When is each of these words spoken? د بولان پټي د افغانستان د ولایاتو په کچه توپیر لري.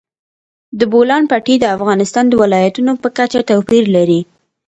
د 0.79 0.81
بولان 0.91 1.23
پټي 1.31 1.55
د 1.59 1.65
افغانستان 1.77 2.25
د 2.29 2.33
ولایاتو 2.41 2.81
په 3.03 3.09
کچه 3.17 3.39
توپیر 3.49 3.83
لري. 3.95 4.21